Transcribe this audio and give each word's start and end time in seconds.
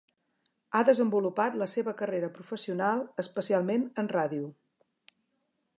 Ha 0.77 0.79
desenvolupat 0.87 1.57
la 1.63 1.67
seva 1.73 1.93
carrera 1.99 2.31
professional 2.39 3.03
especialment 3.25 3.87
en 4.05 4.13
ràdio. 4.15 4.51